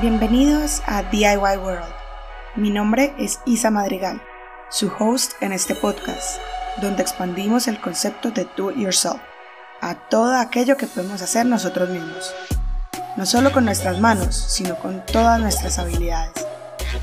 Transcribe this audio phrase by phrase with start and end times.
[0.00, 1.94] Bienvenidos a DIY World.
[2.56, 4.20] Mi nombre es Isa Madrigal,
[4.68, 6.40] su host en este podcast,
[6.82, 9.20] donde expandimos el concepto de Do It Yourself
[9.80, 12.34] a todo aquello que podemos hacer nosotros mismos.
[13.16, 16.44] No solo con nuestras manos, sino con todas nuestras habilidades.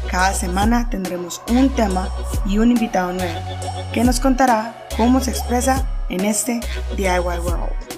[0.10, 2.10] Cada semana tendremos un tema
[2.46, 3.40] y un invitado nuevo
[3.94, 6.60] que nos contará cómo se expresa en este
[6.98, 7.91] DIY World.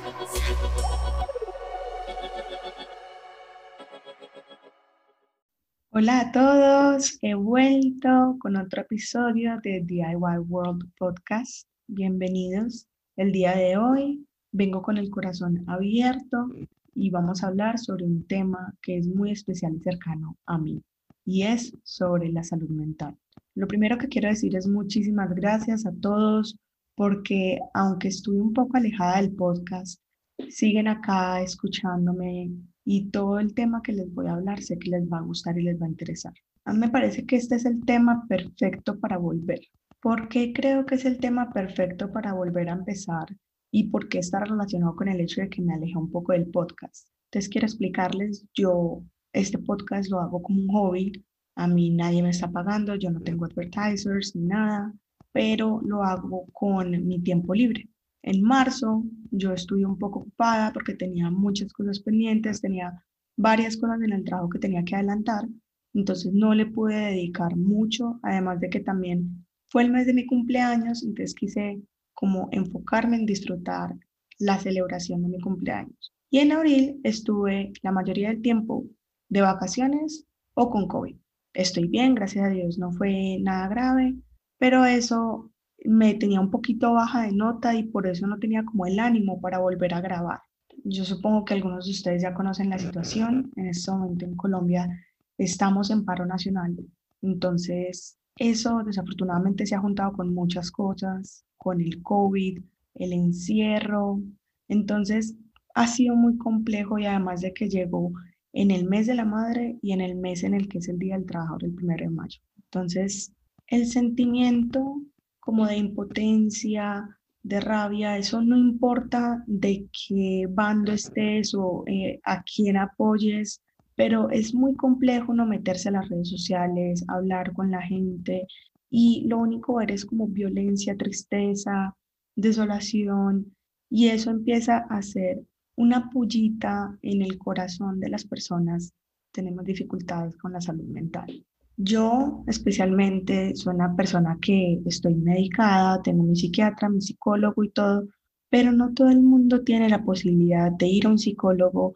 [6.04, 11.66] Hola a todos, he vuelto con otro episodio de DIY World Podcast.
[11.88, 12.90] Bienvenidos.
[13.16, 16.50] El día de hoy vengo con el corazón abierto
[16.94, 20.84] y vamos a hablar sobre un tema que es muy especial y cercano a mí
[21.24, 23.16] y es sobre la salud mental.
[23.56, 26.58] Lo primero que quiero decir es muchísimas gracias a todos
[26.96, 30.02] porque aunque estuve un poco alejada del podcast,
[30.50, 32.52] siguen acá escuchándome
[32.86, 35.58] y todo el tema que les voy a hablar sé que les va a gustar
[35.58, 36.34] y les va a interesar.
[36.66, 39.62] A mí me parece que este es el tema perfecto para volver.
[40.02, 43.28] ¿Por qué creo que es el tema perfecto para volver a empezar?
[43.72, 46.48] ¿Y por qué está relacionado con el hecho de que me aleja un poco del
[46.48, 47.08] podcast?
[47.26, 49.02] Entonces quiero explicarles, yo
[49.34, 53.22] este podcast lo hago como un hobby, a mí nadie me está pagando, yo no
[53.22, 54.94] tengo advertisers ni nada,
[55.32, 57.90] pero lo hago con mi tiempo libre.
[58.24, 63.04] En marzo yo estuve un poco ocupada porque tenía muchas cosas pendientes, tenía
[63.38, 65.46] varias cosas en el trabajo que tenía que adelantar,
[65.94, 70.26] entonces no le pude dedicar mucho, además de que también fue el mes de mi
[70.26, 71.82] cumpleaños, entonces quise
[72.14, 73.96] como enfocarme en disfrutar
[74.40, 76.14] la celebración de mi cumpleaños.
[76.30, 78.86] Y en abril estuve la mayoría del tiempo
[79.30, 81.16] de vacaciones o con COVID.
[81.54, 84.16] Estoy bien, gracias a Dios, no fue nada grave,
[84.58, 85.53] pero eso
[85.84, 89.40] me tenía un poquito baja de nota y por eso no tenía como el ánimo
[89.42, 90.40] para volver a grabar.
[90.84, 93.52] Yo supongo que algunos de ustedes ya conocen la situación.
[93.56, 94.90] En este momento en Colombia
[95.38, 96.76] estamos en paro nacional.
[97.22, 102.62] Entonces, eso desafortunadamente se ha juntado con muchas cosas, con el COVID,
[102.96, 104.22] el encierro.
[104.68, 105.36] Entonces,
[105.76, 108.12] ha sido muy complejo y además de que llegó
[108.54, 111.00] en el mes de la madre y en el mes en el que es el
[111.00, 112.40] Día del Trabajador, el primero de mayo.
[112.58, 113.34] Entonces,
[113.68, 115.02] el sentimiento
[115.44, 122.44] como de impotencia, de rabia, eso no importa de qué bando estés o eh, a
[122.44, 123.62] quién apoyes,
[123.96, 128.48] pero es muy complejo no meterse a las redes sociales, hablar con la gente
[128.90, 131.94] y lo único ver es como violencia, tristeza,
[132.36, 133.54] desolación
[133.90, 135.44] y eso empieza a ser
[135.76, 138.94] una pullita en el corazón de las personas.
[139.34, 141.46] Tenemos dificultades con la salud mental.
[141.78, 148.08] Yo especialmente soy una persona que estoy medicada, tengo mi psiquiatra, mi psicólogo y todo,
[148.50, 151.96] pero no todo el mundo tiene la posibilidad de ir a un psicólogo.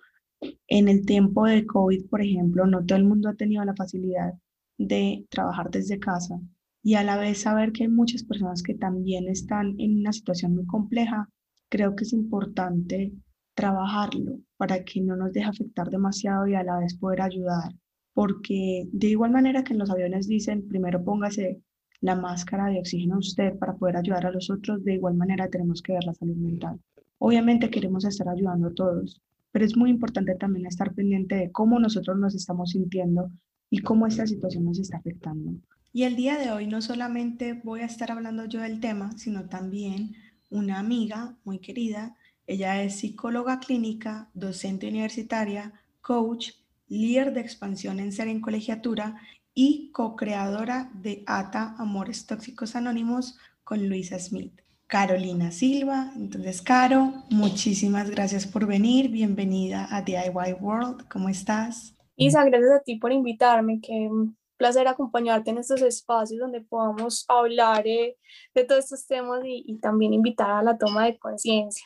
[0.68, 4.34] En el tiempo de COVID, por ejemplo, no todo el mundo ha tenido la facilidad
[4.78, 6.40] de trabajar desde casa
[6.84, 10.56] y a la vez saber que hay muchas personas que también están en una situación
[10.56, 11.30] muy compleja,
[11.70, 13.14] creo que es importante
[13.56, 17.74] trabajarlo para que no nos deje afectar demasiado y a la vez poder ayudar
[18.18, 21.62] porque de igual manera que en los aviones dicen, primero póngase
[22.02, 25.84] la máscara de oxígeno usted para poder ayudar a los otros, de igual manera tenemos
[25.84, 26.80] que ver la salud mental.
[27.20, 31.78] Obviamente queremos estar ayudando a todos, pero es muy importante también estar pendiente de cómo
[31.78, 33.30] nosotros nos estamos sintiendo
[33.70, 35.52] y cómo esta situación nos está afectando.
[35.94, 39.48] Y el día de hoy no solamente voy a estar hablando yo del tema, sino
[39.48, 40.16] también
[40.50, 42.16] una amiga muy querida.
[42.48, 46.54] Ella es psicóloga clínica, docente universitaria, coach
[46.88, 49.22] líder de expansión en ser en colegiatura
[49.54, 54.62] y co-creadora de ATA Amores Tóxicos Anónimos con Luisa Smith.
[54.88, 56.14] Carolina Silva.
[56.16, 59.10] Entonces, Caro, muchísimas gracias por venir.
[59.10, 61.08] Bienvenida a DIY World.
[61.10, 61.94] ¿Cómo estás?
[62.16, 63.82] Isa, gracias a ti por invitarme.
[63.82, 64.10] Qué
[64.56, 68.18] placer acompañarte en estos espacios donde podamos hablar eh,
[68.56, 71.86] de todos estos temas y, y también invitar a la toma de conciencia.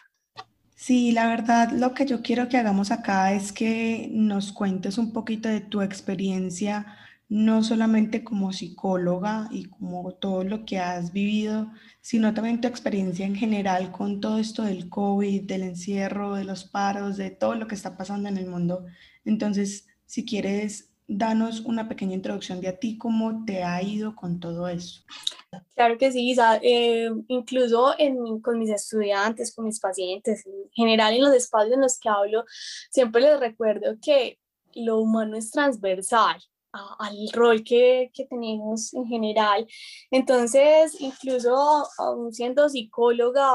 [0.81, 5.13] Sí, la verdad, lo que yo quiero que hagamos acá es que nos cuentes un
[5.13, 6.97] poquito de tu experiencia,
[7.29, 13.28] no solamente como psicóloga y como todo lo que has vivido, sino también tu experiencia
[13.28, 17.67] en general con todo esto del COVID, del encierro, de los paros, de todo lo
[17.67, 18.85] que está pasando en el mundo.
[19.23, 24.40] Entonces, si quieres danos una pequeña introducción de a ti, cómo te ha ido con
[24.40, 25.03] todo eso.
[25.75, 31.23] Claro que sí, eh, incluso en, con mis estudiantes, con mis pacientes, en general en
[31.23, 32.46] los espacios en los que hablo,
[32.90, 34.40] siempre les recuerdo que
[34.73, 36.41] lo humano es transversal
[36.72, 39.67] al rol que, que, tenemos en general.
[40.09, 41.85] Entonces, incluso
[42.31, 43.52] siendo psicóloga,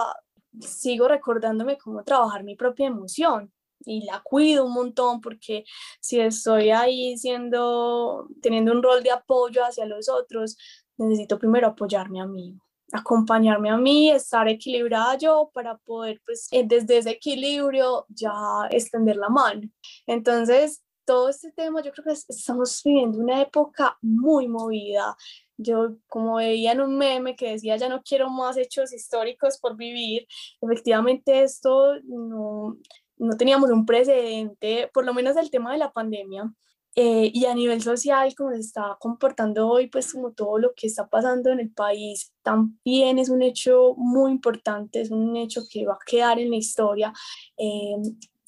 [0.61, 3.51] sigo recordándome cómo trabajar mi propia emoción
[3.85, 5.65] y la cuido un montón porque
[6.01, 10.57] si estoy ahí siendo, teniendo un rol de apoyo hacia los otros,
[10.97, 12.59] necesito primero apoyarme a mí,
[12.93, 18.33] acompañarme a mí, estar equilibrada yo para poder, pues, eh, desde ese equilibrio ya
[18.71, 19.69] extender la mano.
[20.07, 25.17] Entonces, todo este tema, yo creo que estamos viviendo una época muy movida.
[25.57, 29.77] Yo, como veía en un meme que decía, ya no quiero más hechos históricos por
[29.77, 30.27] vivir,
[30.61, 32.77] efectivamente esto no,
[33.19, 36.53] no teníamos un precedente, por lo menos el tema de la pandemia,
[36.99, 40.87] eh, y a nivel social, como se está comportando hoy, pues como todo lo que
[40.87, 45.85] está pasando en el país, también es un hecho muy importante, es un hecho que
[45.85, 47.13] va a quedar en la historia.
[47.59, 47.97] Eh,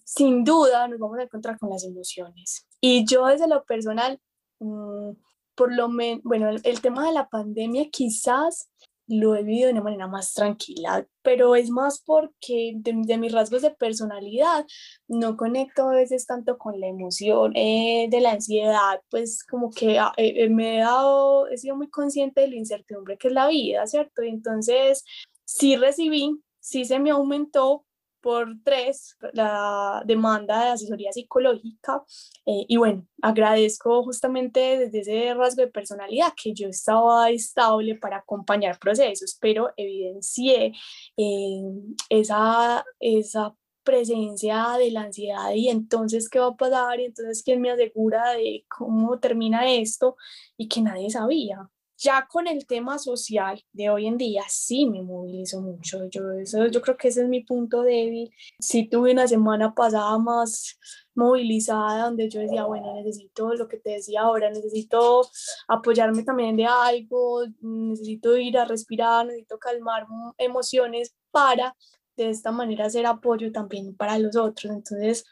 [0.02, 2.66] sin duda nos vamos a encontrar con las emociones.
[2.80, 4.18] Y yo desde lo personal,
[4.60, 5.10] mm,
[5.54, 8.70] por lo menos, bueno, el, tema de la pandemia quizás
[9.08, 13.62] lo he vivido de una manera más tranquila, pero es más porque de, mis rasgos
[13.62, 14.66] de personalidad
[15.08, 19.98] no conecto a veces tanto con la emoción eh, de la ansiedad, pues como que
[19.98, 23.34] ah, eh, eh, me he dado, he sido muy consciente de la incertidumbre que es
[23.34, 24.22] la vida, ¿cierto?
[24.22, 25.04] Y entonces
[25.44, 27.86] sí recibí, sí se me aumentó,
[28.20, 32.02] por tres la demanda de asesoría psicológica
[32.46, 38.18] eh, y bueno, agradezco justamente desde ese rasgo de personalidad que yo estaba estable para
[38.18, 40.72] acompañar procesos, pero evidencié
[41.16, 41.62] eh,
[42.08, 43.54] esa, esa
[43.88, 48.32] presencia de la ansiedad y entonces qué va a pasar y entonces quién me asegura
[48.32, 50.16] de cómo termina esto
[50.58, 51.70] y que nadie sabía.
[52.00, 56.08] Ya con el tema social de hoy en día sí me movilizo mucho.
[56.08, 58.30] Yo, eso, yo creo que ese es mi punto débil.
[58.60, 60.78] Sí tuve una semana pasada más
[61.16, 65.28] movilizada donde yo decía, bueno, necesito lo que te decía ahora, necesito
[65.66, 70.06] apoyarme también de algo, necesito ir a respirar, necesito calmar
[70.38, 71.74] emociones para
[72.16, 74.72] de esta manera hacer apoyo también para los otros.
[74.72, 75.24] Entonces,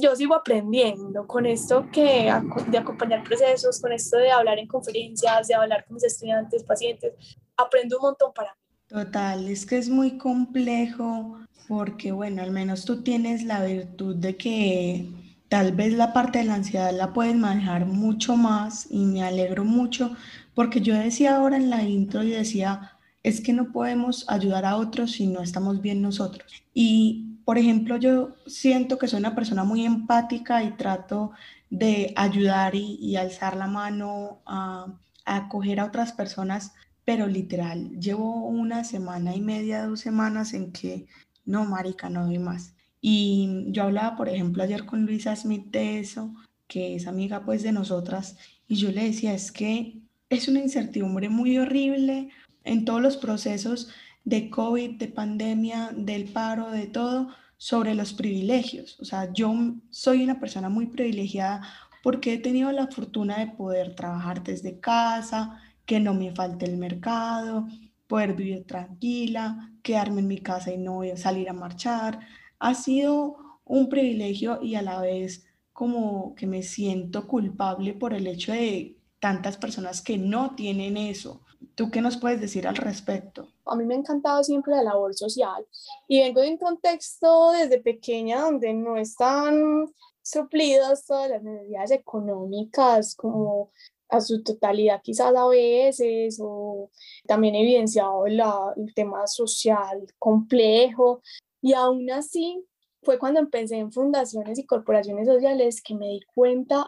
[0.00, 2.32] yo sigo aprendiendo con esto que
[2.68, 7.14] de acompañar procesos, con esto de hablar en conferencias, de hablar con mis estudiantes, pacientes,
[7.56, 8.60] aprendo un montón para mí.
[8.88, 11.38] Total, es que es muy complejo
[11.68, 15.08] porque, bueno, al menos tú tienes la virtud de que
[15.48, 19.64] tal vez la parte de la ansiedad la puedes manejar mucho más y me alegro
[19.64, 20.14] mucho
[20.54, 24.76] porque yo decía ahora en la intro y decía, es que no podemos ayudar a
[24.76, 26.64] otros si no estamos bien nosotros.
[26.74, 31.32] Y por ejemplo, yo siento que soy una persona muy empática y trato
[31.70, 34.86] de ayudar y, alzar la mano a,
[35.24, 36.72] acoger a otras personas,
[37.04, 41.06] pero literal, llevo una semana y media, dos semanas en que
[41.44, 42.74] no, marica, no doy más.
[43.00, 46.34] Y yo hablaba, por ejemplo, ayer con Luisa Smith de eso,
[46.66, 48.36] que es amiga pues de nosotras,
[48.68, 52.30] y yo le decía, es que es una incertidumbre muy horrible
[52.64, 53.88] en todos los procesos
[54.24, 58.98] de COVID, de pandemia, del paro, de todo, sobre los privilegios.
[59.00, 59.54] O sea, yo
[59.90, 61.62] soy una persona muy privilegiada
[62.02, 66.76] porque he tenido la fortuna de poder trabajar desde casa, que no me falte el
[66.76, 67.66] mercado,
[68.06, 72.20] poder vivir tranquila, quedarme en mi casa y no salir a marchar.
[72.58, 78.26] Ha sido un privilegio y a la vez como que me siento culpable por el
[78.26, 81.42] hecho de tantas personas que no tienen eso.
[81.74, 83.48] ¿Tú qué nos puedes decir al respecto?
[83.64, 85.66] A mí me ha encantado siempre la labor social
[86.08, 89.86] y vengo de un contexto desde pequeña donde no están
[90.22, 93.70] suplidas todas las necesidades económicas como
[94.08, 96.90] a su totalidad quizás a veces o
[97.26, 101.22] también evidenciado la, el tema social complejo
[101.62, 102.64] y aún así
[103.02, 106.86] fue cuando empecé en fundaciones y corporaciones sociales que me di cuenta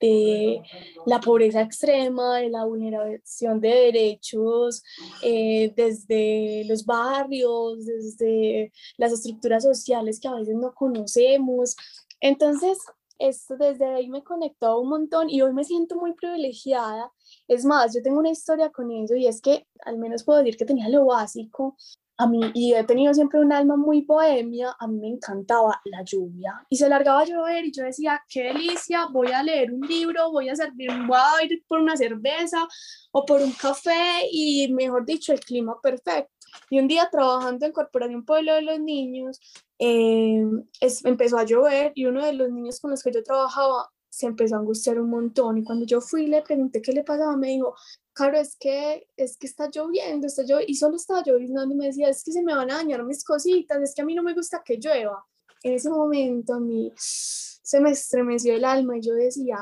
[0.00, 0.62] de
[1.06, 4.82] la pobreza extrema, de la vulneración de derechos
[5.22, 11.76] eh, desde los barrios, desde las estructuras sociales que a veces no conocemos.
[12.20, 12.78] Entonces,
[13.18, 17.12] esto desde ahí me conectó un montón y hoy me siento muy privilegiada.
[17.48, 20.56] Es más, yo tengo una historia con eso y es que al menos puedo decir
[20.56, 21.76] que tenía lo básico
[22.18, 26.02] a mí, y he tenido siempre un alma muy bohemia, a mí me encantaba la
[26.02, 29.86] lluvia y se largaba a llover y yo decía, qué delicia, voy a leer un
[29.86, 32.66] libro, voy a servir, voy a ir por una cerveza
[33.12, 36.32] o por un café y mejor dicho, el clima perfecto.
[36.70, 39.38] Y un día trabajando en Corporación Pueblo de los Niños,
[39.78, 40.42] eh,
[40.80, 44.24] es, empezó a llover y uno de los niños con los que yo trabajaba se
[44.24, 47.48] empezó a angustiar un montón y cuando yo fui le pregunté qué le pasaba, me
[47.48, 47.74] dijo,
[48.14, 51.86] claro, es que, es que está lloviendo, está lloviendo, y solo estaba lloviendo y me
[51.88, 54.22] decía, es que se me van a dañar mis cositas, es que a mí no
[54.22, 55.22] me gusta que llueva.
[55.62, 59.58] En ese momento a mí se me estremeció el alma y yo decía,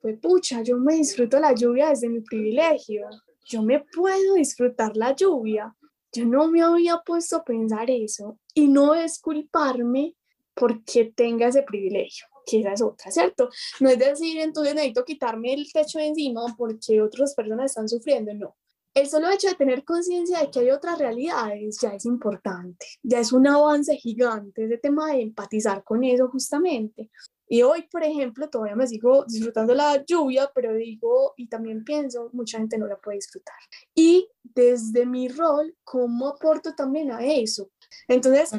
[0.00, 3.10] pues pucha, yo me disfruto la lluvia desde mi privilegio,
[3.44, 5.76] yo me puedo disfrutar la lluvia.
[6.12, 10.16] Yo no me había puesto a pensar eso y no es culparme
[10.54, 13.50] porque tenga ese privilegio, que esa es otra, ¿cierto?
[13.80, 18.32] No es decir, entonces necesito quitarme el techo de encima porque otras personas están sufriendo,
[18.34, 18.56] no.
[18.94, 23.20] El solo hecho de tener conciencia de que hay otras realidades ya es importante, ya
[23.20, 27.10] es un avance gigante, ese tema de empatizar con eso justamente.
[27.50, 32.28] Y hoy, por ejemplo, todavía me sigo disfrutando la lluvia, pero digo, y también pienso,
[32.32, 33.56] mucha gente no la puede disfrutar.
[33.94, 37.70] Y desde mi rol, ¿cómo aporto también a eso?
[38.06, 38.52] Entonces,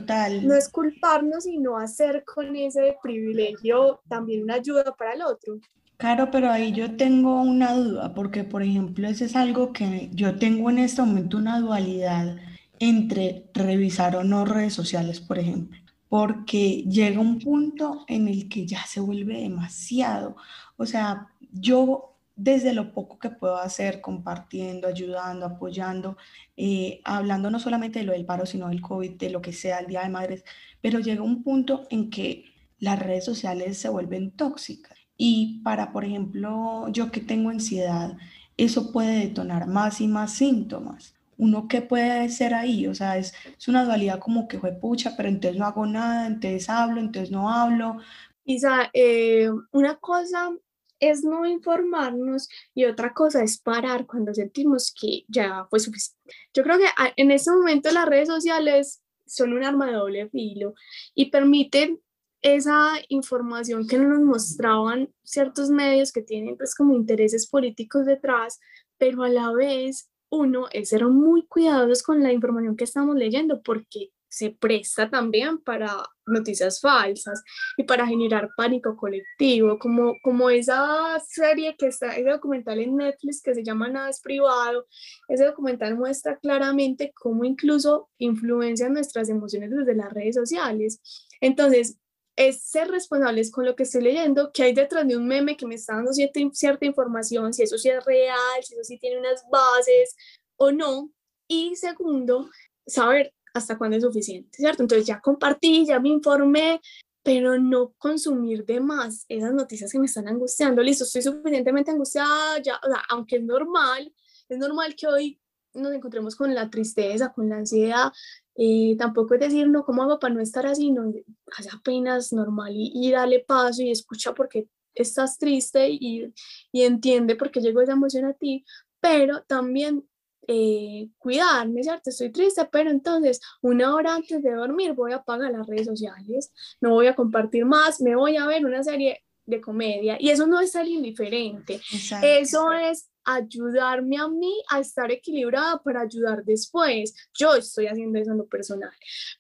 [0.43, 5.59] no es culparnos, sino hacer con ese privilegio también una ayuda para el otro.
[5.98, 10.38] Claro, pero ahí yo tengo una duda, porque por ejemplo, eso es algo que yo
[10.38, 12.38] tengo en este momento una dualidad
[12.79, 15.77] entre revisar o no redes sociales, por ejemplo
[16.09, 20.36] porque llega un punto en el que ya se vuelve demasiado.
[20.75, 22.09] O sea, yo
[22.39, 26.17] desde lo poco que puedo hacer, compartiendo, ayudando, apoyando,
[26.55, 29.79] eh, hablando no solamente de lo del paro, sino del COVID, de lo que sea,
[29.79, 30.46] el Día de Madres,
[30.81, 32.46] pero llega un punto en que
[32.79, 34.98] las redes sociales se vuelven tóxicas.
[35.17, 38.17] Y para, por ejemplo, yo que tengo ansiedad,
[38.55, 43.34] eso puede detonar más y más síntomas uno qué puede ser ahí, o sea, es,
[43.58, 47.31] es una dualidad como que fue pucha, pero entonces no hago nada, entonces hablo, entonces
[47.31, 47.98] no hablo.
[48.43, 50.51] Isa, eh, una cosa
[51.00, 56.20] es no informarnos y otra cosa es parar cuando sentimos que ya fue suficiente.
[56.53, 60.74] Yo creo que en ese momento las redes sociales son un arma de doble filo
[61.13, 62.00] y permiten
[62.41, 68.60] esa información que nos mostraban ciertos medios que tienen pues como intereses políticos detrás,
[68.98, 73.62] pero a la vez uno es ser muy cuidadosos con la información que estamos leyendo
[73.62, 77.43] porque se presta también para noticias falsas
[77.75, 83.41] y para generar pánico colectivo, como, como esa serie que está, ese documental en Netflix
[83.41, 84.86] que se llama Nada es privado,
[85.27, 91.01] ese documental muestra claramente cómo incluso influencian nuestras emociones desde las redes sociales.
[91.41, 91.98] Entonces,
[92.36, 95.65] es ser responsables con lo que estoy leyendo, que hay detrás de un meme que
[95.65, 99.19] me está dando cierta, cierta información, si eso sí es real, si eso sí tiene
[99.19, 100.15] unas bases
[100.55, 101.12] o no.
[101.50, 102.50] Y segundo,
[102.88, 104.84] saber hasta cuándo es suficiente, ¿cierto?
[104.84, 106.82] Entonces ya compartí, ya me informé,
[107.24, 110.82] pero no consumir de más esas noticias que me están angustiando.
[110.82, 114.13] Listo, estoy suficientemente angustiada, ya, o sea, aunque es normal,
[114.48, 115.42] es normal que hoy
[115.74, 118.12] nos encontremos con la tristeza, con la ansiedad,
[118.56, 120.92] eh, tampoco es decir, no, ¿cómo hago para no estar así?
[120.92, 121.13] No,
[121.58, 126.34] haz apenas normal y, y, dale paso y escucha porque estás triste y,
[126.72, 128.66] y entiende por qué llegó esa emoción a ti,
[129.00, 130.09] pero también
[130.51, 132.10] eh, cuidarme, ¿cierto?
[132.10, 136.51] Estoy triste, pero entonces una hora antes de dormir voy a apagar las redes sociales,
[136.82, 140.48] no voy a compartir más, me voy a ver una serie de comedia y eso
[140.48, 141.82] no es ser indiferente,
[142.22, 147.13] eso es ayudarme a mí a estar equilibrada para ayudar después.
[147.38, 148.91] Yo estoy haciendo eso en lo personal,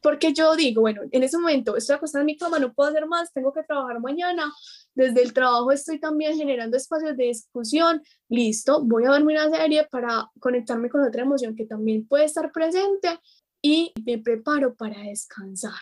[0.01, 3.07] porque yo digo, bueno, en ese momento estoy acostada en mi cama, no puedo hacer
[3.07, 4.51] más, tengo que trabajar mañana,
[4.93, 9.87] desde el trabajo estoy también generando espacios de discusión, listo, voy a dormir una serie
[9.89, 13.19] para conectarme con otra emoción que también puede estar presente
[13.61, 15.79] y me preparo para descansar.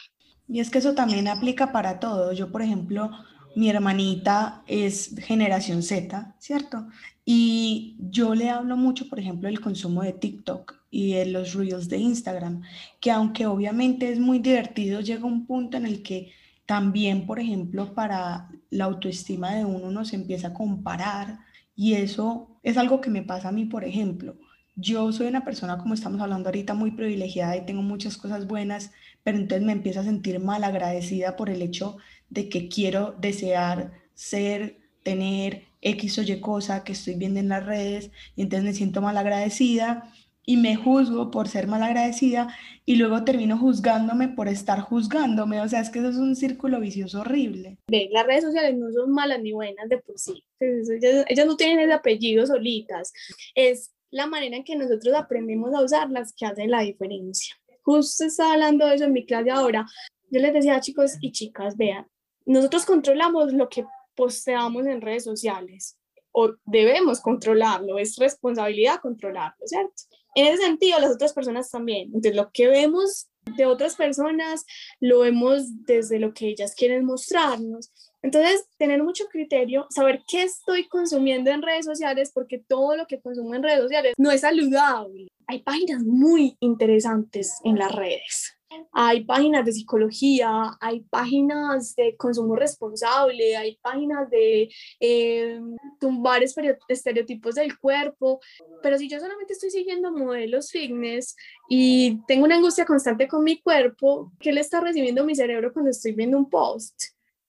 [0.48, 2.31] Y es que eso también aplica para todo.
[2.31, 3.12] Yo, por ejemplo,
[3.57, 6.87] mi hermanita es generación Z, ¿cierto?
[7.25, 11.89] Y yo le hablo mucho, por ejemplo, del consumo de TikTok y de los reels
[11.89, 12.61] de Instagram,
[12.99, 16.31] que aunque obviamente es muy divertido, llega un punto en el que
[16.67, 21.39] también, por ejemplo, para la autoestima de uno nos empieza a comparar
[21.75, 24.37] y eso es algo que me pasa a mí, por ejemplo.
[24.75, 28.91] Yo soy una persona, como estamos hablando ahorita, muy privilegiada y tengo muchas cosas buenas,
[29.23, 31.97] pero entonces me empiezo a sentir mal agradecida por el hecho
[32.29, 37.65] de que quiero desear ser, tener X o Y cosa que estoy viendo en las
[37.65, 40.12] redes y entonces me siento mal agradecida
[40.50, 42.48] y me juzgo por ser mal agradecida
[42.86, 45.60] y luego termino juzgándome por estar juzgándome.
[45.60, 47.77] O sea, es que eso es un círculo vicioso horrible.
[47.89, 50.41] las redes sociales no son malas ni buenas de por sí.
[50.62, 53.12] Ellas, ellas no tienen el apellido solitas.
[53.55, 57.55] Es la manera en que nosotros aprendemos a usarlas que hace la diferencia.
[57.84, 59.86] Justo estaba hablando de eso en mi clase ahora.
[60.29, 62.07] Yo les decía, chicos y chicas, vean,
[62.47, 63.85] nosotros controlamos lo que
[64.15, 65.97] posteamos en redes sociales
[66.31, 69.93] o debemos controlarlo, es responsabilidad controlarlo, ¿cierto?
[70.35, 72.07] En ese sentido, las otras personas también.
[72.07, 74.65] Entonces, lo que vemos de otras personas
[74.99, 77.91] lo vemos desde lo que ellas quieren mostrarnos.
[78.21, 83.19] Entonces, tener mucho criterio, saber qué estoy consumiendo en redes sociales, porque todo lo que
[83.19, 85.27] consumo en redes sociales no es saludable.
[85.47, 88.56] Hay páginas muy interesantes en las redes
[88.91, 94.69] hay páginas de psicología, hay páginas de consumo responsable, hay páginas de
[95.00, 95.62] eh,
[96.00, 98.39] tumbar estereotipos del cuerpo,
[98.81, 101.36] pero si yo solamente estoy siguiendo modelos fitness
[101.69, 105.91] y tengo una angustia constante con mi cuerpo, ¿qué le está recibiendo mi cerebro cuando
[105.91, 106.95] estoy viendo un post?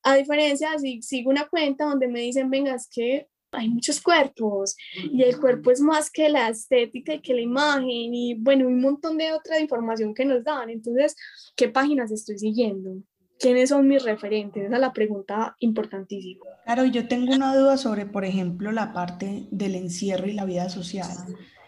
[0.02, 4.76] A diferencia, si sigo una cuenta donde me dicen, venga, es que hay muchos cuerpos
[4.94, 8.80] y el cuerpo es más que la estética y que la imagen y bueno, un
[8.80, 10.70] montón de otra información que nos dan.
[10.70, 11.16] Entonces,
[11.56, 13.02] ¿qué páginas estoy siguiendo?
[13.38, 14.64] ¿Quiénes son mis referentes?
[14.64, 16.44] Esa es la pregunta importantísima.
[16.64, 20.68] Claro, yo tengo una duda sobre, por ejemplo, la parte del encierro y la vida
[20.68, 21.08] social.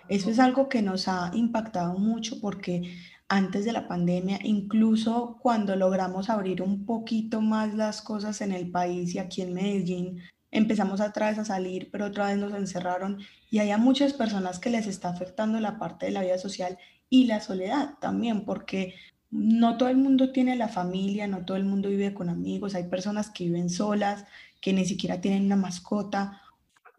[0.08, 2.92] Eso es algo que nos ha impactado mucho porque
[3.28, 8.72] antes de la pandemia, incluso cuando logramos abrir un poquito más las cosas en el
[8.72, 10.20] país y aquí en Medellín,
[10.50, 13.18] empezamos otra vez a salir, pero otra vez nos encerraron
[13.50, 16.78] y hay a muchas personas que les está afectando la parte de la vida social
[17.08, 18.94] y la soledad también, porque
[19.30, 22.84] no todo el mundo tiene la familia, no todo el mundo vive con amigos, hay
[22.84, 24.24] personas que viven solas,
[24.60, 26.40] que ni siquiera tienen una mascota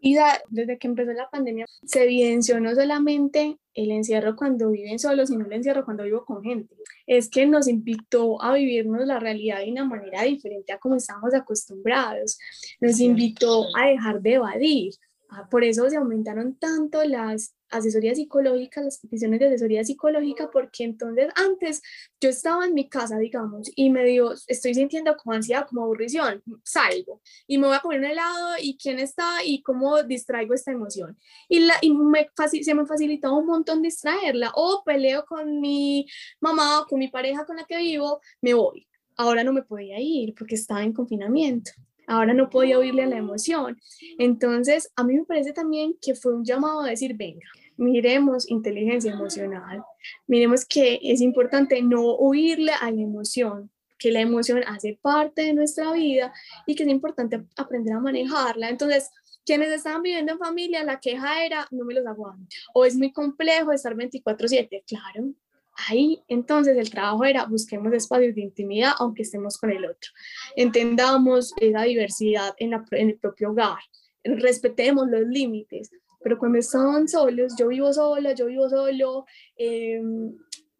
[0.04, 0.16] y
[0.50, 5.46] desde que empezó la pandemia se evidenció no solamente el encierro cuando viven solos, sino
[5.46, 6.74] el encierro cuando vivo con gente.
[7.06, 11.32] Es que nos invitó a vivirnos la realidad de una manera diferente a como estábamos
[11.34, 12.36] acostumbrados.
[12.80, 14.94] Nos invitó a dejar de evadir.
[15.30, 20.84] Ah, por eso se aumentaron tanto las asesoría psicológica, las peticiones de asesoría psicológica, porque
[20.84, 21.82] entonces antes
[22.20, 26.42] yo estaba en mi casa, digamos, y me digo, estoy sintiendo como ansiedad, como aburrición,
[26.62, 30.70] salgo y me voy a comer un helado y quién está y cómo distraigo esta
[30.70, 31.18] emoción.
[31.48, 32.28] Y, la, y me,
[32.62, 36.06] se me facilitó un montón distraerla o peleo con mi
[36.40, 38.86] mamá o con mi pareja con la que vivo, me voy.
[39.16, 41.72] Ahora no me podía ir porque estaba en confinamiento.
[42.06, 43.80] Ahora no podía oírle a la emoción.
[44.18, 47.46] Entonces, a mí me parece también que fue un llamado a decir, venga,
[47.82, 49.82] miremos inteligencia emocional,
[50.26, 55.54] miremos que es importante no huirle a la emoción, que la emoción hace parte de
[55.54, 56.32] nuestra vida
[56.66, 58.68] y que es importante aprender a manejarla.
[58.68, 59.10] Entonces,
[59.44, 63.12] quienes estaban viviendo en familia, la queja era, no me los aguanto, o es muy
[63.12, 65.32] complejo estar 24/7, claro.
[65.88, 70.10] Ahí entonces el trabajo era busquemos espacios de intimidad aunque estemos con el otro.
[70.54, 73.78] Entendamos esa diversidad en, en el propio hogar,
[74.22, 75.90] respetemos los límites,
[76.22, 80.36] pero cuando estaban solos, yo vivo sola, yo vivo solo, em,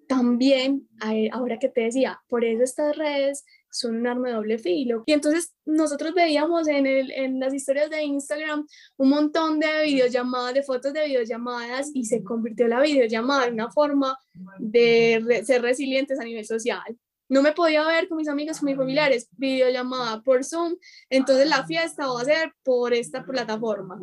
[0.07, 0.88] también,
[1.33, 5.05] ahora que te decía, por eso estas redes son un arma de doble filo.
[5.07, 8.66] Y entonces nosotros veíamos en, el, en las historias de Instagram
[8.98, 13.70] un montón de videollamadas, de fotos de videollamadas y se convirtió la videollamada en una
[13.70, 14.18] forma
[14.59, 16.98] de ser resilientes a nivel social
[17.32, 20.76] no me podía ver con mis amigos, con mis familiares, videollamada por Zoom,
[21.08, 23.98] entonces la fiesta va a ser por esta plataforma.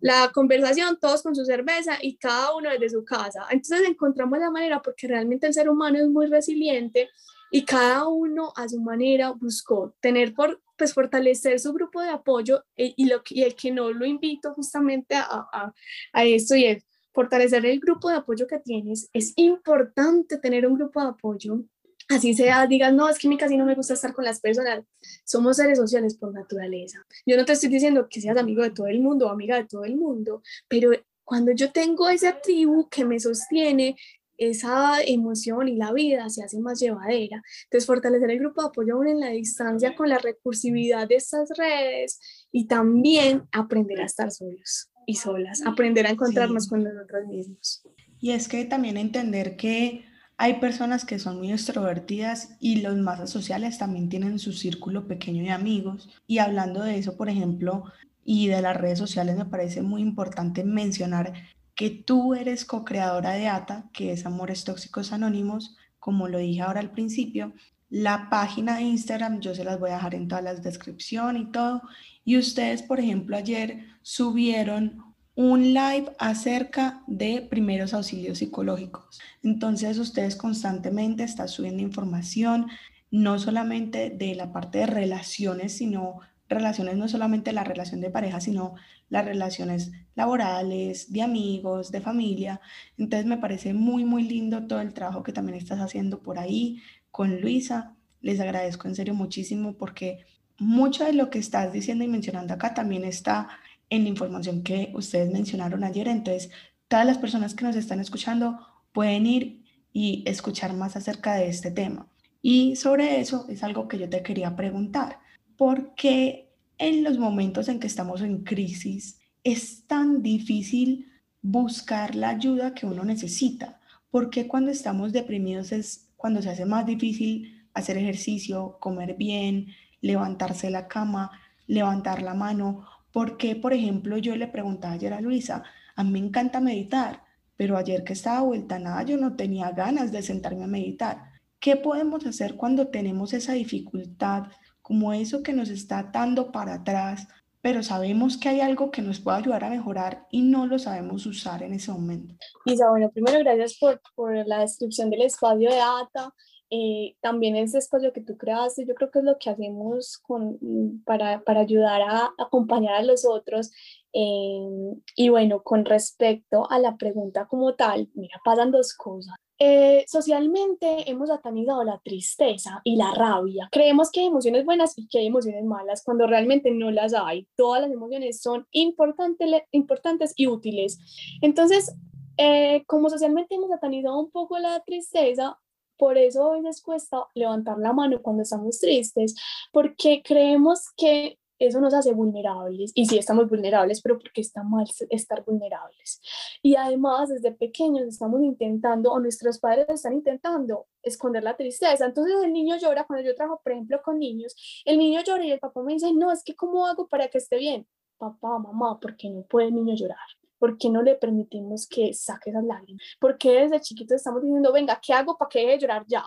[0.00, 3.46] La conversación, todos con su cerveza y cada uno desde su casa.
[3.50, 7.08] Entonces encontramos la manera porque realmente el ser humano es muy resiliente
[7.50, 12.62] y cada uno a su manera buscó tener por pues fortalecer su grupo de apoyo
[12.76, 15.72] y, y lo, y el que no lo invito justamente a, a,
[16.12, 16.84] a esto y es
[17.14, 19.08] fortalecer el grupo de apoyo que tienes.
[19.14, 21.64] Es importante tener un grupo de apoyo
[22.08, 24.40] así sea, digas, no, es que a mí casi no me gusta estar con las
[24.40, 24.84] personas.
[25.24, 27.04] Somos seres sociales por naturaleza.
[27.24, 29.64] Yo no te estoy diciendo que seas amigo de todo el mundo o amiga de
[29.64, 30.90] todo el mundo, pero
[31.24, 33.96] cuando yo tengo esa tribu que me sostiene,
[34.38, 37.42] esa emoción y la vida se hace más llevadera.
[37.64, 41.48] Entonces, fortalecer el grupo de apoyo aún en la distancia con la recursividad de estas
[41.56, 42.20] redes
[42.52, 47.82] y también aprender a estar solos y solas, aprender a encontrarnos con nosotros mismos.
[48.20, 50.04] Y es que también entender que
[50.38, 55.42] hay personas que son muy extrovertidas y los más sociales también tienen su círculo pequeño
[55.42, 56.10] de amigos.
[56.26, 57.84] Y hablando de eso, por ejemplo,
[58.24, 61.32] y de las redes sociales, me parece muy importante mencionar
[61.74, 66.80] que tú eres co-creadora de ATA, que es Amores Tóxicos Anónimos, como lo dije ahora
[66.80, 67.54] al principio.
[67.88, 71.52] La página de Instagram yo se las voy a dejar en todas las descripciones y
[71.52, 71.82] todo.
[72.24, 79.20] Y ustedes, por ejemplo, ayer subieron un live acerca de primeros auxilios psicológicos.
[79.42, 82.68] Entonces ustedes constantemente están subiendo información,
[83.10, 88.40] no solamente de la parte de relaciones, sino relaciones, no solamente la relación de pareja,
[88.40, 88.76] sino
[89.10, 92.62] las relaciones laborales, de amigos, de familia.
[92.96, 96.80] Entonces me parece muy, muy lindo todo el trabajo que también estás haciendo por ahí
[97.10, 97.94] con Luisa.
[98.22, 100.24] Les agradezco en serio muchísimo porque
[100.58, 103.48] mucho de lo que estás diciendo y mencionando acá también está
[103.90, 106.08] en la información que ustedes mencionaron ayer.
[106.08, 106.50] Entonces,
[106.88, 108.58] todas las personas que nos están escuchando
[108.92, 112.06] pueden ir y escuchar más acerca de este tema.
[112.42, 115.18] Y sobre eso es algo que yo te quería preguntar.
[115.56, 121.10] ¿Por qué en los momentos en que estamos en crisis es tan difícil
[121.42, 123.80] buscar la ayuda que uno necesita?
[124.10, 129.68] ¿Por qué cuando estamos deprimidos es cuando se hace más difícil hacer ejercicio, comer bien,
[130.00, 131.30] levantarse la cama,
[131.66, 132.86] levantar la mano.
[133.16, 135.62] Porque, por ejemplo, yo le preguntaba ayer a Luisa,
[135.94, 137.22] a mí me encanta meditar,
[137.56, 141.30] pero ayer que estaba vuelta nada, yo no tenía ganas de sentarme a meditar.
[141.58, 144.48] ¿Qué podemos hacer cuando tenemos esa dificultad,
[144.82, 147.26] como eso que nos está dando para atrás,
[147.62, 151.24] pero sabemos que hay algo que nos puede ayudar a mejorar y no lo sabemos
[151.24, 152.34] usar en ese momento?
[152.66, 156.34] Isa, bueno, primero gracias por, por la descripción del espacio de data.
[156.70, 160.58] Eh, también ese espacio que tú creaste, yo creo que es lo que hacemos con,
[161.04, 163.70] para, para ayudar a acompañar a los otros
[164.18, 169.34] Em, y bueno, con respecto a la pregunta como tal, mira, pasan dos cosas.
[169.58, 173.68] Eh, socialmente hemos satanizado la tristeza y la rabia.
[173.70, 177.46] Creemos que hay emociones buenas y que hay emociones malas cuando realmente no las hay.
[177.56, 180.98] Todas las emociones son importantes, importantes y útiles.
[181.42, 181.94] Entonces,
[182.38, 185.58] eh, como socialmente hemos satanizado un poco la tristeza,
[185.98, 189.34] por eso a veces cuesta levantar la mano cuando estamos tristes,
[189.72, 192.92] porque creemos que eso nos hace vulnerables.
[192.94, 196.20] Y sí estamos vulnerables, pero porque está mal estar vulnerables.
[196.62, 202.04] Y además, desde pequeños estamos intentando, o nuestros padres están intentando esconder la tristeza.
[202.04, 204.54] Entonces el niño llora, cuando yo trabajo, por ejemplo, con niños,
[204.84, 207.38] el niño llora y el papá me dice, no, es que ¿cómo hago para que
[207.38, 207.86] esté bien?
[208.18, 210.16] Papá, mamá, ¿por qué no puede el niño llorar?
[210.58, 213.02] ¿Por qué no le permitimos que saque esas lágrimas?
[213.20, 216.24] ¿Por qué desde chiquito estamos diciendo, venga, ¿qué hago para que deje de llorar ya?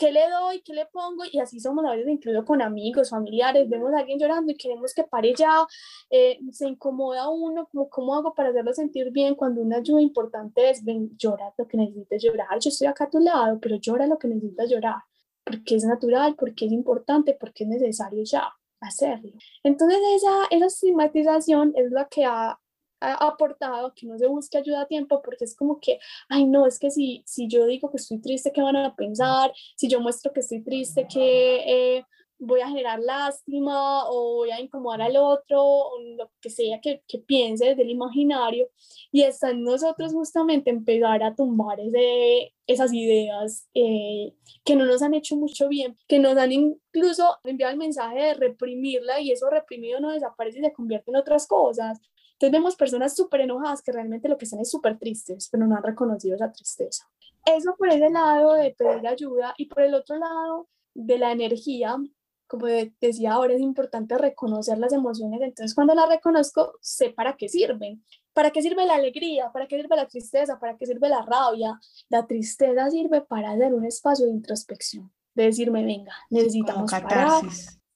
[0.00, 0.62] ¿qué le doy?
[0.62, 1.24] ¿Qué le pongo?
[1.30, 4.94] Y así somos a veces incluso con amigos, familiares, vemos a alguien llorando y queremos
[4.94, 5.66] que pare ya,
[6.08, 9.34] eh, se incomoda uno, como, ¿cómo hago para hacerlo sentir bien?
[9.34, 13.10] Cuando una ayuda importante es, ven, llora lo que necesites llorar, yo estoy acá a
[13.10, 15.02] tu lado, pero llora lo que necesitas llorar,
[15.44, 19.32] porque es natural, porque es importante, porque es necesario ya hacerlo.
[19.62, 22.58] Entonces esa, esa estigmatización es la que ha
[23.00, 26.66] ha aportado que no se busque ayuda a tiempo porque es como que, ay no,
[26.66, 29.52] es que si, si yo digo que estoy triste, ¿qué van a pensar?
[29.76, 32.04] Si yo muestro que estoy triste, que eh,
[32.40, 37.02] voy a generar lástima o voy a incomodar al otro o lo que sea que,
[37.06, 38.68] que piense desde el imaginario.
[39.12, 44.32] Y está en nosotros justamente empezar a tumbar ese, esas ideas eh,
[44.64, 48.34] que no nos han hecho mucho bien, que nos han incluso enviado el mensaje de
[48.34, 52.00] reprimirla y eso reprimido no desaparece y se convierte en otras cosas.
[52.40, 55.76] Entonces vemos personas súper enojadas que realmente lo que están es súper tristes, pero no
[55.76, 57.06] han reconocido esa tristeza.
[57.44, 61.98] Eso por ese lado de pedir ayuda y por el otro lado de la energía,
[62.46, 62.64] como
[62.98, 65.38] decía ahora, es importante reconocer las emociones.
[65.42, 68.02] Entonces cuando las reconozco, sé para qué sirven.
[68.32, 69.52] ¿Para qué sirve la alegría?
[69.52, 70.58] ¿Para qué sirve la tristeza?
[70.58, 71.78] ¿Para qué sirve la rabia?
[72.08, 77.42] La tristeza sirve para dar un espacio de introspección, de decirme, venga, necesitamos parar.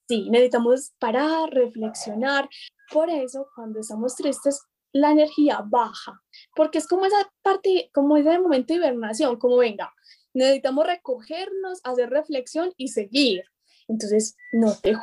[0.07, 2.47] Sí, necesitamos parar, reflexionar,
[2.91, 4.61] por eso, cuando estamos tristes,
[4.93, 6.21] la energía baja,
[6.55, 9.93] porque es como esa parte, como ese momento de hibernación, como venga,
[10.33, 13.43] necesitamos recogernos, hacer reflexión y seguir.
[13.87, 14.95] Entonces, no te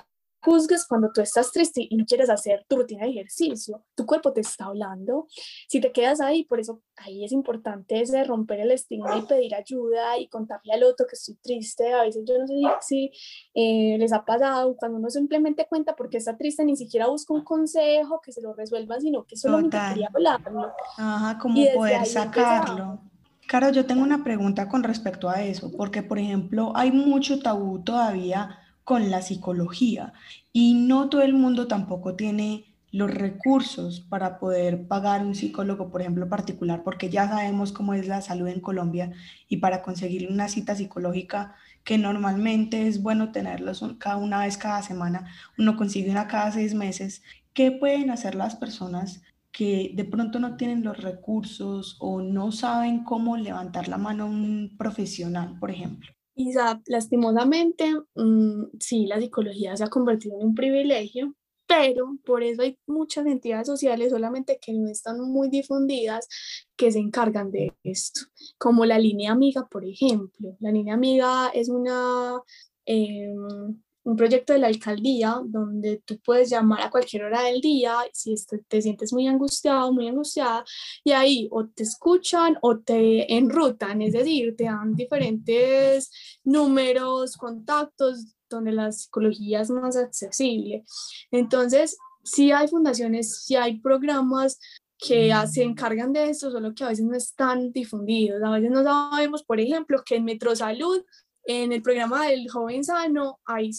[0.42, 3.84] juzgues cuando tú estás triste y no quieres hacer tu rutina de ejercicio.
[3.94, 5.26] Tu cuerpo te está hablando.
[5.68, 9.54] Si te quedas ahí, por eso ahí es importante ese romper el estigma y pedir
[9.54, 11.92] ayuda y contarle al otro que estoy triste.
[11.92, 13.12] A veces yo no sé si
[13.54, 17.44] eh, les ha pasado cuando uno simplemente cuenta porque está triste, ni siquiera busca un
[17.44, 20.72] consejo que se lo resuelva, sino que solamente quería hablarlo.
[20.96, 23.00] Ajá, como poder sacarlo.
[23.46, 27.82] Caro, yo tengo una pregunta con respecto a eso, porque por ejemplo hay mucho tabú
[27.82, 30.12] todavía con la psicología
[30.52, 36.02] y no todo el mundo tampoco tiene los recursos para poder pagar un psicólogo, por
[36.02, 39.12] ejemplo, particular, porque ya sabemos cómo es la salud en Colombia
[39.48, 44.82] y para conseguir una cita psicológica que normalmente es bueno tenerlos cada una vez cada
[44.82, 45.26] semana,
[45.58, 47.22] uno consigue una cada seis meses.
[47.54, 53.04] ¿Qué pueden hacer las personas que de pronto no tienen los recursos o no saben
[53.04, 56.12] cómo levantar la mano a un profesional, por ejemplo?
[56.34, 61.34] Isa, lastimosamente, mm, sí, la psicología se ha convertido en un privilegio,
[61.66, 66.28] pero por eso hay muchas entidades sociales, solamente que no están muy difundidas,
[66.76, 68.22] que se encargan de esto,
[68.58, 70.56] como la línea amiga, por ejemplo.
[70.60, 72.40] La línea amiga es una...
[72.84, 77.96] Em, un proyecto de la alcaldía donde tú puedes llamar a cualquier hora del día
[78.12, 78.34] si
[78.68, 80.64] te sientes muy angustiado, muy angustiada,
[81.04, 86.10] y ahí o te escuchan o te enrutan, es decir, te dan diferentes
[86.44, 90.84] números, contactos donde la psicología es más accesible.
[91.30, 94.58] Entonces, sí hay fundaciones, sí hay programas
[94.98, 98.40] que se encargan de esto, solo que a veces no están difundidos.
[98.42, 101.02] A veces no sabemos, por ejemplo, que en Metrosalud
[101.44, 103.70] en el programa del joven sano hay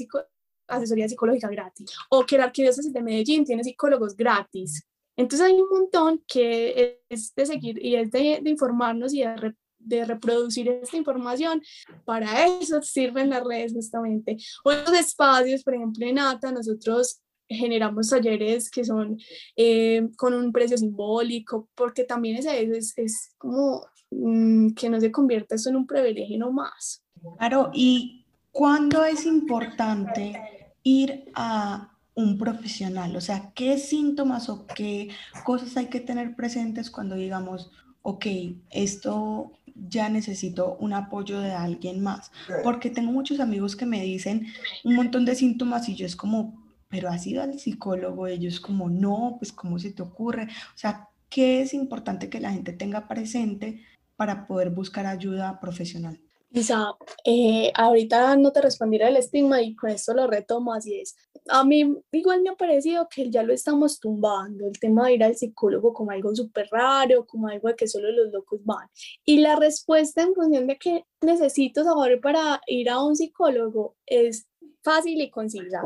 [0.68, 4.86] asesoría psicológica gratis o que la arquidiócesis de Medellín tiene psicólogos gratis.
[5.16, 9.54] Entonces hay un montón que es de seguir y es de, informarnos y de
[9.86, 11.62] de reproducir esta información,
[12.06, 14.38] para eso sirven las redes justamente.
[14.64, 19.20] Otros espacios, por ejemplo, en ATA, nosotros generamos talleres que son
[19.56, 25.12] eh, con un precio simbólico, porque también es, es, es como mm, que no se
[25.12, 27.03] convierta esto en un privilegio no más.
[27.38, 30.40] Claro, y ¿cuándo es importante
[30.84, 33.16] ir a un profesional?
[33.16, 35.10] O sea, ¿qué síntomas o qué
[35.44, 38.26] cosas hay que tener presentes cuando digamos, ok,
[38.70, 42.32] esto ya necesito un apoyo de alguien más?
[42.64, 44.48] Porque tengo muchos amigos que me dicen
[44.84, 48.90] un montón de síntomas y yo es como, pero has ido al psicólogo, ellos como,
[48.90, 50.44] no, pues ¿cómo se te ocurre?
[50.44, 53.82] O sea, ¿qué es importante que la gente tenga presente
[54.16, 56.23] para poder buscar ayuda profesional?
[56.54, 61.16] Lisa, eh, ahorita no te respondiré el estigma y con esto lo retomo, así es.
[61.50, 65.24] A mí igual me ha parecido que ya lo estamos tumbando, el tema de ir
[65.24, 68.88] al psicólogo como algo súper raro, como algo de que solo los locos van.
[69.26, 74.48] Y la respuesta en función de que necesito saber para ir a un psicólogo es
[74.84, 75.82] fácil y concisa.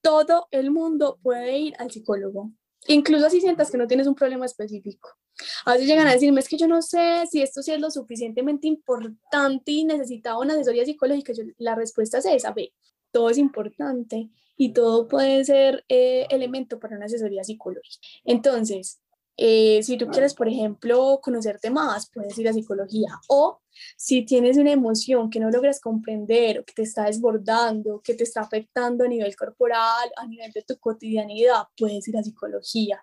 [0.00, 2.52] Todo el mundo puede ir al psicólogo,
[2.86, 5.17] incluso si sientas que no tienes un problema específico.
[5.64, 7.90] A veces llegan a decirme, es que yo no sé si esto sí es lo
[7.90, 11.32] suficientemente importante y necesitaba una asesoría psicológica.
[11.58, 12.72] la respuesta es esa, ve,
[13.10, 17.98] todo es importante y todo puede ser eh, elemento para una asesoría psicológica.
[18.24, 19.00] Entonces,
[19.40, 23.08] eh, si tú quieres, por ejemplo, conocerte más, puedes ir a psicología.
[23.28, 23.60] O
[23.96, 28.24] si tienes una emoción que no logras comprender o que te está desbordando, que te
[28.24, 33.00] está afectando a nivel corporal, a nivel de tu cotidianidad, puedes ir a psicología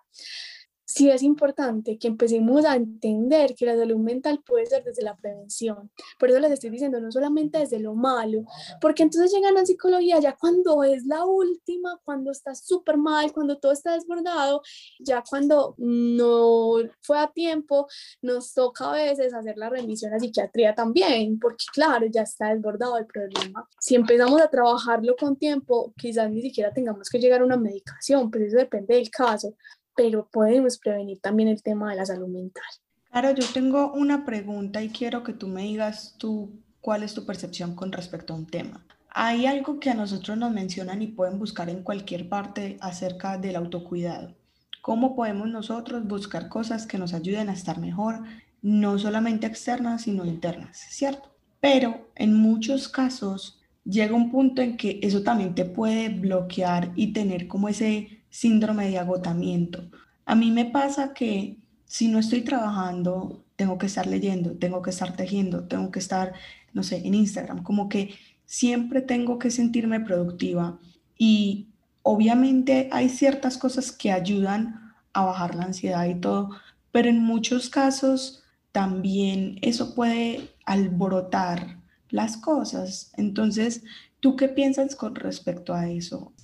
[0.96, 5.14] sí es importante que empecemos a entender que la salud mental puede ser desde la
[5.14, 5.90] prevención.
[6.18, 8.44] Por eso les estoy diciendo, no solamente desde lo malo,
[8.80, 13.58] porque entonces llegan a psicología ya cuando es la última, cuando está súper mal, cuando
[13.58, 14.62] todo está desbordado,
[14.98, 17.86] ya cuando no fue a tiempo,
[18.22, 22.96] nos toca a veces hacer la remisión a psiquiatría también, porque claro, ya está desbordado
[22.96, 23.68] el problema.
[23.78, 28.30] Si empezamos a trabajarlo con tiempo, quizás ni siquiera tengamos que llegar a una medicación,
[28.30, 29.54] pero eso depende del caso
[29.96, 32.64] pero podemos prevenir también el tema de la salud mental.
[33.10, 37.24] Claro, yo tengo una pregunta y quiero que tú me digas tú cuál es tu
[37.24, 38.84] percepción con respecto a un tema.
[39.08, 43.56] Hay algo que a nosotros nos mencionan y pueden buscar en cualquier parte acerca del
[43.56, 44.34] autocuidado.
[44.82, 48.22] ¿Cómo podemos nosotros buscar cosas que nos ayuden a estar mejor,
[48.60, 51.30] no solamente externas, sino internas, ¿cierto?
[51.60, 57.12] Pero en muchos casos llega un punto en que eso también te puede bloquear y
[57.12, 59.90] tener como ese síndrome de agotamiento.
[60.26, 64.90] A mí me pasa que si no estoy trabajando, tengo que estar leyendo, tengo que
[64.90, 66.34] estar tejiendo, tengo que estar,
[66.74, 70.78] no sé, en Instagram, como que siempre tengo que sentirme productiva
[71.16, 71.68] y
[72.02, 76.50] obviamente hay ciertas cosas que ayudan a bajar la ansiedad y todo,
[76.92, 81.78] pero en muchos casos también eso puede alborotar
[82.10, 83.12] las cosas.
[83.16, 83.82] Entonces,
[84.20, 86.34] ¿tú qué piensas con respecto a eso?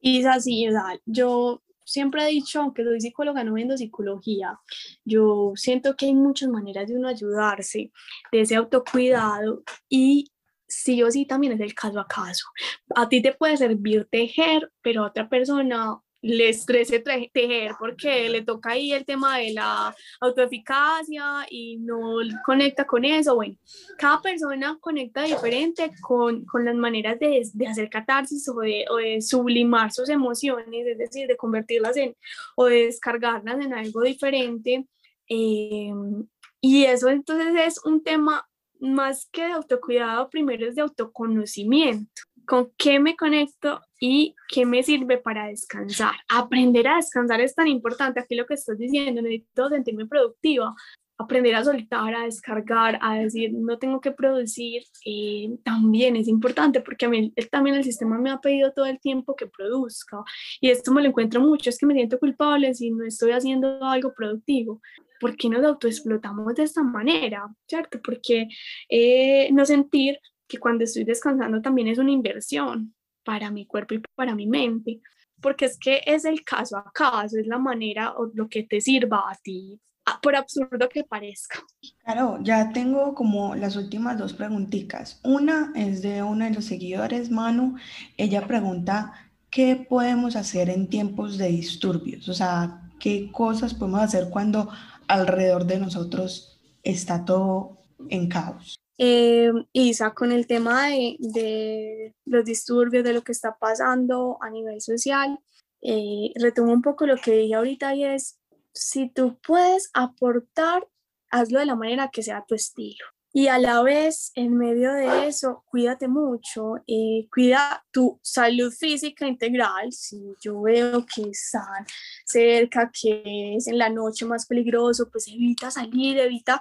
[0.00, 4.58] Y es así, o sea, yo siempre he dicho, aunque soy psicóloga, no vendo psicología,
[5.04, 7.92] yo siento que hay muchas maneras de uno ayudarse,
[8.30, 10.30] de ese autocuidado y
[10.68, 12.46] sí o sí también es el caso a caso.
[12.94, 18.42] A ti te puede servir tejer, pero a otra persona le estrese tejer porque le
[18.42, 23.36] toca ahí el tema de la autoeficacia y no conecta con eso.
[23.36, 23.56] Bueno,
[23.96, 28.96] cada persona conecta diferente con, con las maneras de, de hacer catarsis o de, o
[28.96, 32.16] de, sublimar sus emociones, es decir, de convertirlas en
[32.56, 34.86] o de descargarlas en algo diferente.
[35.28, 36.26] Em,
[36.60, 38.48] y eso entonces es un tema
[38.80, 44.82] más que de autocuidado, primero es de autoconocimiento con qué me conecto y qué me
[44.82, 46.14] sirve para descansar.
[46.30, 48.20] Aprender a descansar es tan importante.
[48.20, 50.74] Aquí lo que estás diciendo, necesito sentirme productiva.
[51.18, 56.80] Aprender a soltar, a descargar, a decir no tengo que producir, eh, también es importante
[56.80, 60.22] porque a mí también el sistema me ha pedido todo el tiempo que produzca
[60.60, 63.82] y esto me lo encuentro mucho, es que me siento culpable si no estoy haciendo
[63.82, 64.80] algo productivo.
[65.20, 67.48] ¿Por qué nos autoexplotamos de esta manera?
[67.66, 67.98] ¿Cierto?
[68.00, 68.46] Porque
[68.88, 74.02] eh, no sentir que cuando estoy descansando también es una inversión para mi cuerpo y
[74.14, 75.00] para mi mente,
[75.40, 78.80] porque es que es el caso a caso, es la manera o lo que te
[78.80, 79.80] sirva a ti,
[80.22, 81.60] por absurdo que parezca.
[82.02, 85.20] Claro, ya tengo como las últimas dos preguntitas.
[85.22, 87.76] Una es de uno de los seguidores, Manu.
[88.16, 89.12] Ella pregunta,
[89.50, 92.28] ¿qué podemos hacer en tiempos de disturbios?
[92.28, 94.70] O sea, ¿qué cosas podemos hacer cuando
[95.06, 98.77] alrededor de nosotros está todo en caos?
[99.00, 104.80] Eh, Isa, con el tema de, los disturbios, de lo que está pasando a nivel
[104.80, 105.38] social,
[105.80, 108.40] eh, retomo un poco lo que dije ahorita y es,
[108.74, 110.86] si tú puedes aportar,
[111.30, 113.04] hazlo de la manera que sea tu estilo.
[113.32, 119.28] y a la vez, en medio de eso, cuídate mucho, eh, cuida tu salud física
[119.28, 119.92] integral.
[119.92, 121.86] Si yo veo que están
[122.26, 126.60] cerca, que es en la noche más peligroso, pues evita salir, evita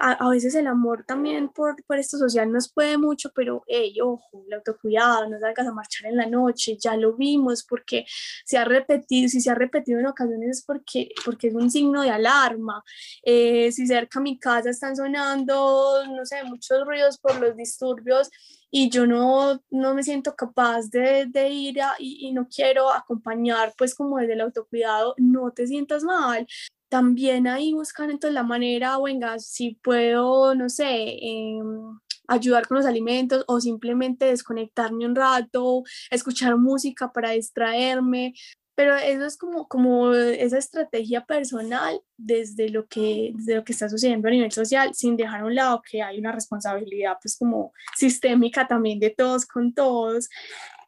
[0.00, 4.44] a, veces el amor también por, por esto social nos puede mucho, pero hey, ojo,
[4.46, 8.06] el autocuidado, no salgas a marchar en la noche, ya lo vimos porque
[8.44, 12.02] se ha repetido, si se ha repetido en ocasiones es porque, porque es un signo
[12.02, 12.82] de alarma.
[13.22, 18.30] Eh, si cerca a mi casa están sonando, no sé, muchos ruidos por los disturbios
[18.70, 23.74] y yo no, no me siento capaz de, de ir y, y, no quiero acompañar,
[23.78, 26.46] pues como desde el autocuidado, no te sientas mal
[26.88, 32.86] también ahí buscar entonces la manera, venga, si puedo, no sé, em, ayudar con los
[32.86, 38.34] alimentos o simplemente desconectarme un rato, escuchar música para distraerme,
[38.76, 43.88] pero eso es como, como esa estrategia personal desde lo, que, desde lo que está
[43.88, 47.72] sucediendo a nivel social, sin dejar a un lado que hay una responsabilidad pues como
[47.96, 50.28] sistémica también de todos con todos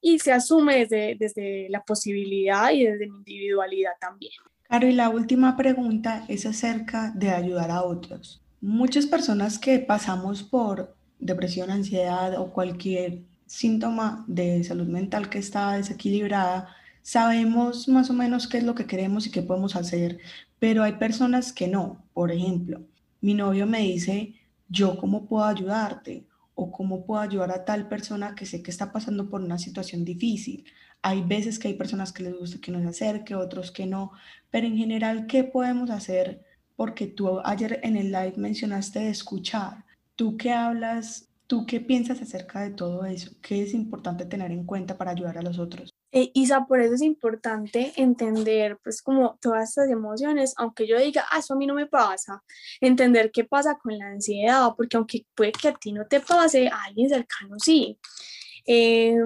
[0.02, 4.32] y se asume desde, desde la posibilidad y desde mi individualidad también.
[4.68, 8.42] Claro, y la última pregunta es acerca de ayudar a otros.
[8.60, 15.72] Muchas personas que pasamos por depresión, ansiedad o cualquier síntoma de salud mental que está
[15.72, 16.68] desequilibrada,
[17.02, 20.18] sabemos más o menos qué es lo que queremos y qué podemos hacer,
[20.58, 22.04] pero hay personas que no.
[22.12, 22.82] Por ejemplo,
[23.22, 24.34] mi novio me dice,
[24.68, 28.92] yo cómo puedo ayudarte o cómo puedo ayudar a tal persona que sé que está
[28.92, 30.64] pasando por una situación difícil.
[31.02, 34.12] Hay veces que hay personas que les gusta que nos acerque, otros que no,
[34.50, 36.44] pero en general, ¿qué podemos hacer?
[36.76, 39.84] Porque tú ayer en el live mencionaste de escuchar.
[40.16, 41.28] ¿Tú qué hablas?
[41.46, 43.30] ¿Tú qué piensas acerca de todo eso?
[43.40, 45.90] ¿Qué es importante tener en cuenta para ayudar a los otros?
[46.10, 51.24] Eh, Isa, por eso es importante entender, pues, como todas estas emociones, aunque yo diga,
[51.30, 52.42] ah, eso a mí no me pasa,
[52.80, 56.68] entender qué pasa con la ansiedad, porque aunque puede que a ti no te pase,
[56.68, 57.98] a alguien cercano sí.
[58.66, 59.16] Eh,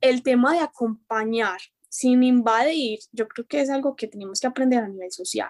[0.00, 1.58] el tema de acompañar
[1.88, 5.48] sin invadir, yo creo que es algo que tenemos que aprender a nivel social.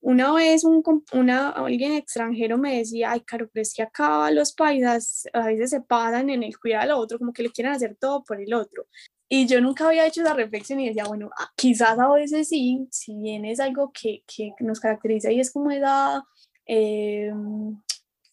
[0.00, 4.52] Una vez un, una, alguien extranjero me decía, ay, caro, pero es que acá los
[4.52, 7.96] paisas a veces se pasan en el cuidado al otro, como que le quieren hacer
[7.98, 8.86] todo por el otro.
[9.28, 12.86] Y yo nunca había hecho esa reflexión y decía, bueno, ah, quizás a veces sí,
[12.90, 16.22] si bien es algo que, que nos caracteriza y es como esa,
[16.66, 17.32] eh,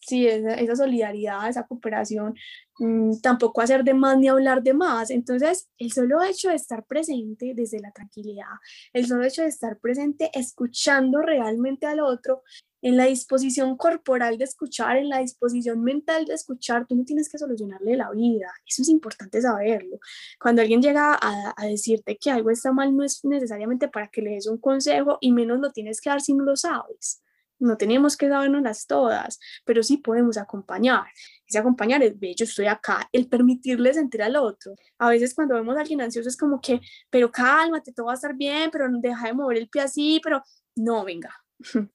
[0.00, 2.34] sí, esa, esa, solidaridad, esa cooperación,
[2.82, 5.10] Mm, tampoco hacer de más ni hablar de más.
[5.10, 8.48] Entonces, el solo hecho de estar presente desde la tranquilidad,
[8.92, 12.42] el solo hecho de estar presente escuchando realmente al otro,
[12.82, 17.28] en la disposición corporal de escuchar, en la disposición mental de escuchar, tú no tienes
[17.28, 18.52] que solucionarle la vida.
[18.66, 20.00] Eso es importante saberlo.
[20.40, 24.30] Cuando alguien llega a, decirte que algo está mal, no es necesariamente para que le
[24.30, 27.22] des un consejo y menos lo tienes que dar si no lo sabes
[27.62, 31.04] no tenemos que las todas, pero sí podemos acompañar.
[31.52, 34.74] Ese acompañar es, ve, yo estoy acá, el permitirle sentir al otro.
[34.96, 38.14] A veces cuando vemos a alguien ansioso es como que, pero cálmate, todo va a
[38.14, 40.42] estar bien, pero deja de mover el pie así, pero
[40.76, 41.30] no, venga.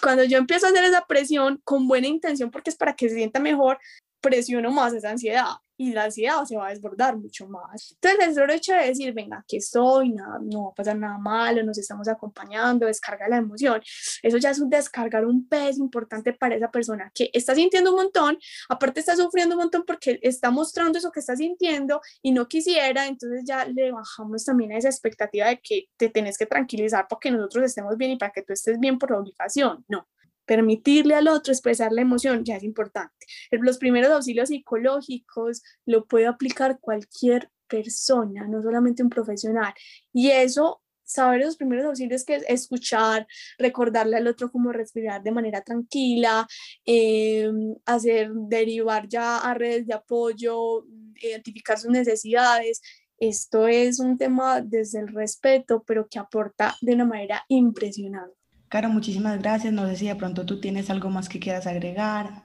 [0.00, 3.16] Cuando yo empiezo a hacer esa presión con buena intención, porque es para que se
[3.16, 3.80] sienta mejor,
[4.24, 7.96] presiono más esa ansiedad y la ansiedad se va a desbordar mucho más.
[8.00, 11.18] Entonces, el solo hecho de decir, venga, aquí estoy, nada, no va a pasar nada
[11.18, 13.82] malo, nos estamos acompañando, descarga la emoción,
[14.22, 17.96] eso ya es un descargar un peso importante para esa persona que está sintiendo un
[17.96, 22.46] montón, aparte está sufriendo un montón porque está mostrando eso que está sintiendo y no
[22.46, 27.08] quisiera, entonces ya le bajamos también a esa expectativa de que te tenés que tranquilizar
[27.08, 29.84] para que nosotros estemos bien y para que tú estés bien por obligación.
[29.88, 30.06] No,
[30.46, 33.26] permitirle al otro expresar la emoción ya es importante.
[33.50, 39.72] Los primeros auxilios psicológicos lo puede aplicar cualquier persona, no solamente un profesional.
[40.12, 43.26] Y eso, saber los primeros auxilios que es escuchar,
[43.58, 46.46] recordarle al otro cómo respirar de manera tranquila,
[46.84, 50.84] em, hacer derivar ya a redes de apoyo,
[51.20, 52.80] identificar sus necesidades.
[53.18, 58.43] Esto es un tema desde el respeto, pero que aporta de una manera impresionante.
[58.68, 59.72] Caro, muchísimas gracias.
[59.72, 62.44] No sé si de pronto tú tienes algo más que quieras agregar.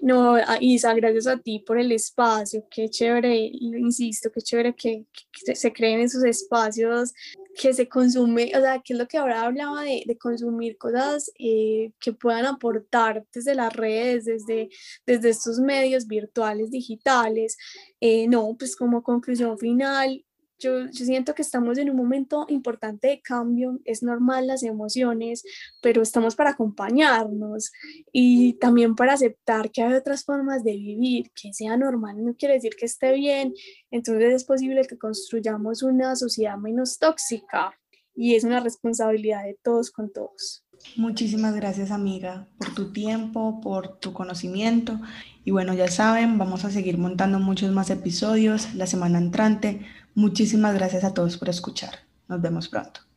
[0.00, 2.66] No, Isa, gracias a ti por el espacio.
[2.70, 5.06] Qué chévere, insisto, qué chévere que,
[5.54, 7.12] se creen esos espacios
[7.60, 11.30] que se consume, o sea, que es lo que ahora hablaba de, de consumir cosas
[11.38, 14.70] eh, que puedan aportar desde las redes, desde,
[15.06, 17.56] desde estos medios virtuales, digitales.
[18.00, 20.24] Eh, no, pues como conclusión final,
[20.62, 25.42] yo, siento que estamos en un momento importante de cambio, es normal las emociones,
[25.80, 27.72] pero estamos para acompañarnos
[28.12, 32.54] y también para aceptar que hay otras formas de vivir, que sea normal no quiere
[32.54, 33.54] decir que esté bien,
[33.90, 37.74] entonces es posible que construyamos una sociedad menos tóxica
[38.14, 40.64] y es una responsabilidad de todos con todos.
[40.96, 45.00] Muchísimas gracias amiga por tu tiempo, por tu conocimiento
[45.44, 49.86] y bueno, ya saben, vamos a seguir montando muchos más episodios la semana entrante.
[50.14, 52.00] Muchísimas gracias a todos por escuchar.
[52.28, 53.11] Nos vemos pronto.